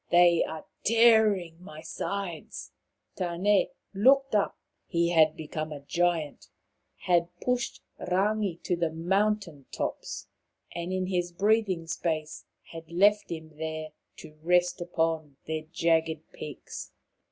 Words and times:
They 0.09 0.43
are 0.43 0.65
tearing 0.83 1.61
my 1.61 1.81
sides." 1.81 2.71
i 3.19 3.37
Tane 3.37 3.67
looked 3.93 4.33
up. 4.33 4.57
He 4.87 5.09
had 5.11 5.35
become 5.37 5.71
a 5.71 5.79
giant, 5.81 6.49
had 7.01 7.29
pushed 7.39 7.83
Rangi 7.99 8.57
to 8.63 8.75
the 8.75 8.89
mountain 8.89 9.67
tops, 9.71 10.25
and 10.73 10.91
in 10.91 11.03
26 11.03 11.03
Maoriland 11.03 11.05
Fairy 11.05 11.05
Tales 11.05 11.29
his 11.29 11.37
breathing 11.67 11.87
space 11.87 12.45
had 12.71 12.91
left 12.91 13.29
him 13.31 13.49
there 13.59 13.89
to 14.15 14.39
rest 14.41 14.81
upon 14.81 15.37
their 15.45 15.65
jagged 15.71 16.31
peaks. 16.31 16.91